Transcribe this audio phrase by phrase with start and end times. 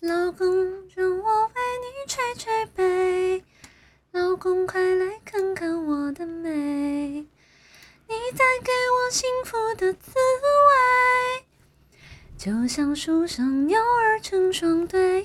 [0.00, 0.48] 老公
[0.96, 3.44] 让我为你捶捶背
[4.12, 7.26] 老公快来看看我的美你
[8.08, 11.44] 带给我幸福的滋味
[12.38, 15.22] 就像树上鸟儿成双对